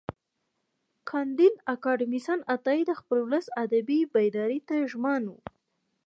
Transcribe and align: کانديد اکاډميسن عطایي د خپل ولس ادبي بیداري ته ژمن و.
کانديد 1.09 1.55
اکاډميسن 1.73 2.39
عطایي 2.55 2.83
د 2.87 2.91
خپل 2.99 3.17
ولس 3.23 3.45
ادبي 3.63 3.99
بیداري 4.13 4.59
ته 4.67 4.75
ژمن 4.91 5.23
و. 5.29 5.33